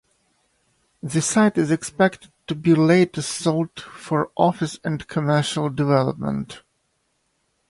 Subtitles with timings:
[1.03, 6.63] The site is expected to be later sold for office and commercial development.